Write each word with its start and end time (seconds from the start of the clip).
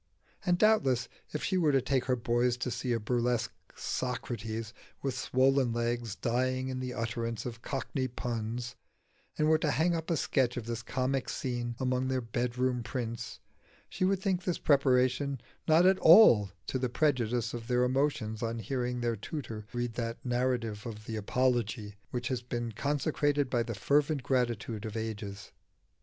And 0.43 0.57
doubtless 0.57 1.07
if 1.31 1.43
she 1.43 1.59
were 1.59 1.71
to 1.71 1.79
take 1.79 2.05
her 2.05 2.15
boys 2.15 2.57
to 2.57 2.71
see 2.71 2.91
a 2.91 2.99
burlesque 2.99 3.53
Socrates, 3.75 4.73
with 5.03 5.15
swollen 5.15 5.73
legs, 5.73 6.15
dying 6.15 6.69
in 6.69 6.79
the 6.79 6.91
utterance 6.95 7.45
of 7.45 7.61
cockney 7.61 8.07
puns, 8.07 8.75
and 9.37 9.47
were 9.47 9.59
to 9.59 9.69
hang 9.69 9.93
up 9.93 10.09
a 10.09 10.17
sketch 10.17 10.57
of 10.57 10.65
this 10.65 10.81
comic 10.81 11.29
scene 11.29 11.75
among 11.79 12.07
their 12.07 12.19
bedroom 12.19 12.81
prints, 12.81 13.39
she 13.89 14.03
would 14.03 14.19
think 14.19 14.41
this 14.43 14.57
preparation 14.57 15.39
not 15.67 15.85
at 15.85 15.99
all 15.99 16.49
to 16.65 16.79
the 16.79 16.89
prejudice 16.89 17.53
of 17.53 17.67
their 17.67 17.83
emotions 17.83 18.41
on 18.41 18.57
hearing 18.57 19.01
their 19.01 19.15
tutor 19.15 19.67
read 19.71 19.93
that 19.93 20.17
narrative 20.25 20.83
of 20.87 21.05
the 21.05 21.15
Apology 21.15 21.93
which 22.09 22.29
has 22.29 22.41
been 22.41 22.71
consecrated 22.71 23.51
by 23.51 23.61
the 23.61 23.77
reverent 23.91 24.23
gratitude 24.23 24.83
of 24.83 24.97
ages. 24.97 25.51